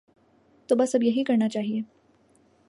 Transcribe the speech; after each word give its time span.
تو 0.67 0.75
بس 0.75 0.95
اب 0.95 1.03
یہی 1.03 1.23
کرنا 1.23 1.49
چاہیے۔ 1.49 1.81